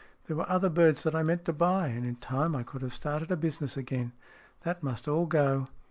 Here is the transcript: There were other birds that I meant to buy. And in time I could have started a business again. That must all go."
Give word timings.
There 0.25 0.35
were 0.35 0.49
other 0.49 0.71
birds 0.71 1.03
that 1.03 1.13
I 1.13 1.21
meant 1.21 1.45
to 1.45 1.53
buy. 1.53 1.89
And 1.89 2.07
in 2.07 2.15
time 2.15 2.55
I 2.55 2.63
could 2.63 2.81
have 2.81 2.91
started 2.91 3.29
a 3.29 3.37
business 3.37 3.77
again. 3.77 4.13
That 4.63 4.81
must 4.81 5.07
all 5.07 5.27
go." 5.27 5.67